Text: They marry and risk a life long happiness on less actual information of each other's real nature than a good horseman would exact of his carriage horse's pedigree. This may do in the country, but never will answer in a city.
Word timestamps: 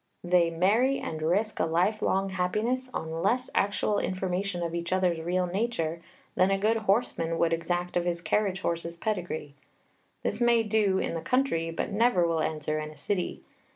They 0.23 0.49
marry 0.49 0.97
and 0.97 1.21
risk 1.21 1.59
a 1.59 1.67
life 1.67 2.01
long 2.01 2.29
happiness 2.29 2.89
on 2.91 3.21
less 3.21 3.51
actual 3.53 3.99
information 3.99 4.63
of 4.63 4.73
each 4.73 4.91
other's 4.91 5.19
real 5.21 5.45
nature 5.45 6.01
than 6.33 6.49
a 6.49 6.57
good 6.57 6.75
horseman 6.77 7.37
would 7.37 7.53
exact 7.53 7.95
of 7.95 8.03
his 8.05 8.19
carriage 8.19 8.61
horse's 8.61 8.97
pedigree. 8.97 9.53
This 10.23 10.41
may 10.41 10.63
do 10.63 10.97
in 10.97 11.13
the 11.13 11.21
country, 11.21 11.69
but 11.69 11.91
never 11.91 12.25
will 12.27 12.41
answer 12.41 12.79
in 12.79 12.89
a 12.89 12.97
city. 12.97 13.43